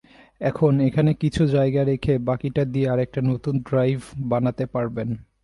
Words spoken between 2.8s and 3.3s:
আরেকটা